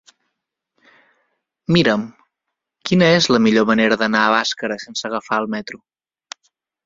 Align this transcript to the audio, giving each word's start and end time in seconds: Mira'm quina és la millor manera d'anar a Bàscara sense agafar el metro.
Mira'm 1.75 2.05
quina 2.89 3.11
és 3.19 3.29
la 3.35 3.41
millor 3.47 3.67
manera 3.71 3.99
d'anar 4.03 4.23
a 4.29 4.33
Bàscara 4.37 4.81
sense 4.87 5.07
agafar 5.11 5.39
el 5.45 5.49
metro. 5.57 5.81